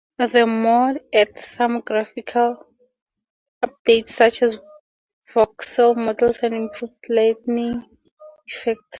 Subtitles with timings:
[0.17, 2.65] The mod adds some graphical
[3.63, 4.57] updates such as
[5.31, 7.85] voxel models and improved lighting
[8.47, 8.81] effects.